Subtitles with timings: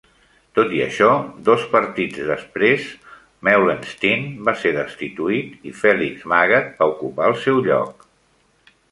[0.59, 1.07] Tot i això,
[1.49, 2.87] dos partits després,
[3.47, 8.07] Meulensteen va ser destituït i Félix Magath va ocupar el seu lloc.